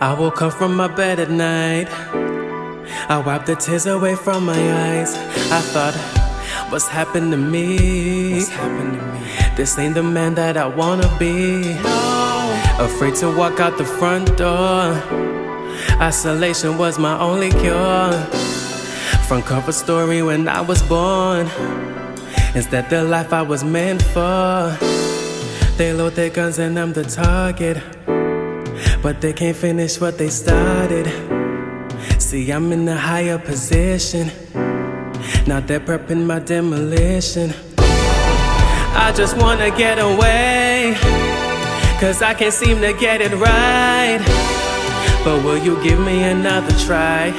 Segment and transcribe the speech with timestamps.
[0.00, 1.88] I woke up from my bed at night.
[3.08, 5.16] I wiped the tears away from my eyes.
[5.50, 5.94] I thought,
[6.70, 8.34] what's happened to me?
[8.34, 9.56] What's happened to me?
[9.56, 11.72] This ain't the man that I wanna be.
[12.78, 14.94] Afraid to walk out the front door.
[16.00, 18.12] Isolation was my only cure.
[19.26, 21.48] Front cover story when I was born.
[22.54, 24.78] Is that the life I was meant for?
[25.76, 27.82] They load their guns and I'm the target.
[29.02, 31.06] But they can't finish what they started.
[32.18, 34.30] See, I'm in a higher position.
[35.46, 37.54] Now they're prepping my demolition.
[37.78, 40.96] I just wanna get away.
[42.00, 44.20] Cause I can't seem to get it right.
[45.24, 47.30] But will you give me another try?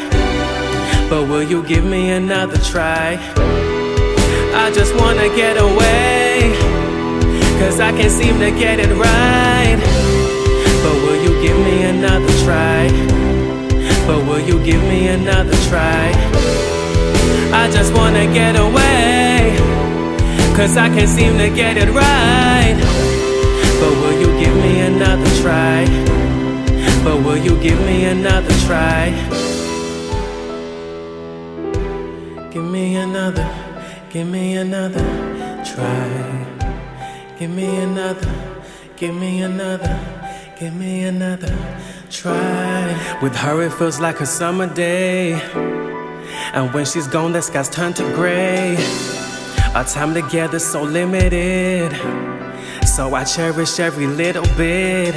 [1.09, 3.17] But will you give me another try?
[4.53, 6.53] I just wanna get away.
[7.59, 9.98] Cause I can't seem to get it right.
[10.89, 12.89] But will you give me another try?
[14.07, 16.09] But will you give me another try?
[17.53, 19.55] I just wanna get away.
[20.57, 22.75] Cause I can't seem to get it right.
[23.79, 25.85] But will you give me another try?
[27.03, 29.13] But will you give me another try?
[32.49, 33.47] Give me another,
[34.09, 35.05] give me another
[35.71, 36.09] try.
[37.37, 38.33] Give me another,
[38.97, 40.18] give me another,
[40.59, 41.55] give me another
[42.09, 43.17] try.
[43.21, 45.33] With her, it feels like a summer day.
[46.53, 48.75] And when she's gone, the skies turn to gray.
[49.73, 51.93] Our time together so limited.
[52.85, 55.15] So I cherish every little bit.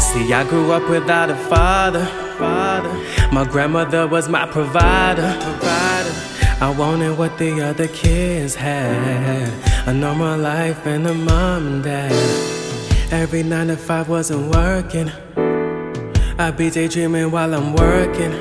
[0.00, 2.06] See, I grew up without a father.
[2.38, 2.92] Father,
[3.32, 5.36] my grandmother was my provider.
[5.40, 6.14] Provider.
[6.60, 9.48] I wanted what the other kids had
[9.88, 12.55] a normal life and a mom and dad.
[13.12, 15.10] Every nine to five wasn't working.
[16.38, 18.32] I be daydreaming while I'm working.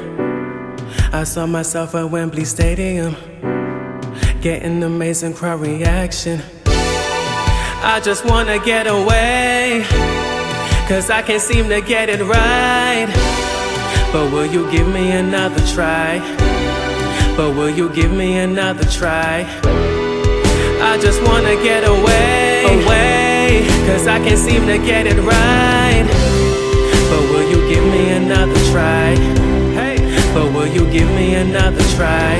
[1.13, 3.15] I saw myself at Wembley Stadium,
[4.41, 6.41] getting amazing crowd reaction.
[6.67, 9.85] I just wanna get away,
[10.87, 13.07] cause I can't seem to get it right.
[14.11, 16.19] But will you give me another try?
[17.37, 19.45] But will you give me another try?
[20.81, 26.05] I just wanna get away, away, cause I can't seem to get it right.
[27.09, 29.15] But will you give me another try?
[29.79, 29.95] Hey,
[30.33, 32.35] but will you give me another try?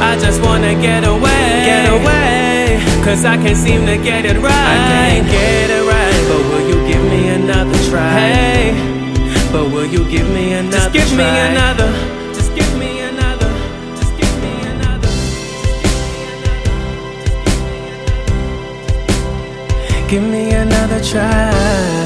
[0.00, 4.70] I just wanna get away, get away, cause I can't seem to get it right.
[4.74, 6.20] I can't get it right.
[6.30, 8.10] But will you give me another try?
[8.20, 8.72] Hey.
[9.52, 11.18] But will you give me another Just give try?
[11.18, 12.15] me another.
[20.08, 22.05] Give me another try.